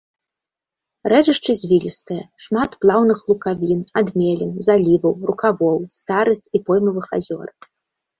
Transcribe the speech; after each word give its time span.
Рэчышча 1.11 1.51
звілістае, 1.61 2.23
шмат 2.45 2.71
плаўных 2.85 3.19
лукавін, 3.31 3.83
адмелін, 4.01 4.51
заліваў, 4.69 5.13
рукавоў, 5.31 5.77
старыц 5.99 6.39
і 6.45 6.57
поймавых 6.71 7.05
азёр. 7.19 7.47